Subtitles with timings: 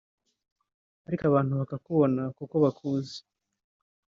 [1.07, 3.17] ariko abantu bakakubona kuko bakuzi